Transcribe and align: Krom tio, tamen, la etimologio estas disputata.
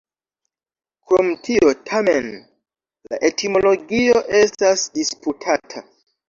Krom 1.09 1.27
tio, 1.47 1.73
tamen, 1.89 2.29
la 3.11 3.19
etimologio 3.29 4.25
estas 4.41 4.87
disputata. 4.97 5.87